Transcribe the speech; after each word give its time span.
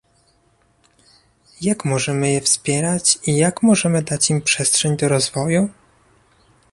Jak 1.61 1.85
możemy 1.85 2.31
je 2.31 2.41
wspierać 2.41 3.19
i 3.27 3.37
jak 3.37 3.63
możemy 3.63 4.01
dać 4.03 4.29
im 4.29 4.41
przestrzeń 4.41 4.97
do 4.97 5.09
rozwoju? 5.09 5.69